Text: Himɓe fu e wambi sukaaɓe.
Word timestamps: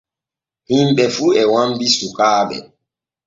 Himɓe 0.69 1.03
fu 1.15 1.25
e 1.41 1.43
wambi 1.53 1.87
sukaaɓe. 1.97 2.57